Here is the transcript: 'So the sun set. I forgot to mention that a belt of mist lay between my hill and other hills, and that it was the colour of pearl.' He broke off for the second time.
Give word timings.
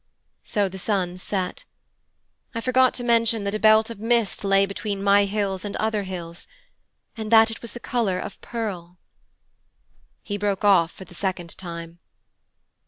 'So 0.43 0.67
the 0.67 0.79
sun 0.79 1.15
set. 1.15 1.65
I 2.55 2.59
forgot 2.61 2.95
to 2.95 3.03
mention 3.03 3.43
that 3.43 3.53
a 3.53 3.59
belt 3.59 3.91
of 3.91 3.99
mist 3.99 4.43
lay 4.43 4.65
between 4.65 5.03
my 5.03 5.25
hill 5.25 5.59
and 5.63 5.75
other 5.75 6.01
hills, 6.05 6.47
and 7.15 7.31
that 7.31 7.51
it 7.51 7.61
was 7.61 7.73
the 7.73 7.79
colour 7.79 8.17
of 8.17 8.41
pearl.' 8.41 8.97
He 10.23 10.39
broke 10.39 10.63
off 10.63 10.91
for 10.91 11.05
the 11.05 11.13
second 11.13 11.55
time. 11.55 11.99